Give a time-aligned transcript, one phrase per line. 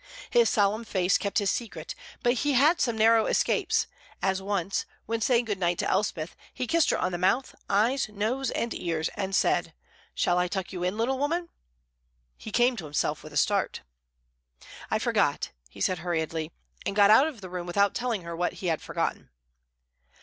[0.31, 1.93] His solemn face kept his secret,
[2.23, 3.85] but he had some narrow escapes;
[4.19, 8.49] as once, when saying good night to Elspeth, he kissed her on mouth, eyes, nose,
[8.49, 9.75] and ears, and said:
[10.15, 11.49] "Shall I tuck you in, little woman?"
[12.35, 13.81] He came to himself with a start.
[14.89, 16.51] "I forgot," he said hurriedly,
[16.83, 19.29] and got out of the room without telling her what he had forgotten.